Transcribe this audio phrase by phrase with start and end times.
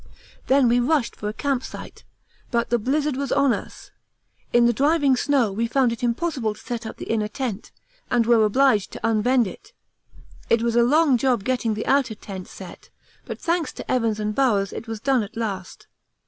[0.47, 2.05] Then we rushed for a camp site,
[2.49, 3.91] but the blizzard was on us.
[4.51, 7.69] In the driving snow we found it impossible to set up the inner tent,
[8.09, 9.73] and were obliged to unbend it.
[10.49, 12.89] It was a long job getting the outer tent set,
[13.25, 15.85] but thanks to Evans and Bowers it was done at last.